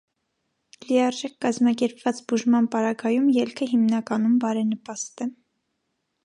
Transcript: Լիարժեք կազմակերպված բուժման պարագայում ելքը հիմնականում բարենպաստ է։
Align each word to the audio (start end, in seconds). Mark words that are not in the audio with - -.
Լիարժեք 0.85 1.35
կազմակերպված 1.45 2.21
բուժման 2.33 2.69
պարագայում 2.77 3.27
ելքը 3.37 3.69
հիմնականում 3.75 4.41
բարենպաստ 4.47 5.25
է։ 5.29 5.29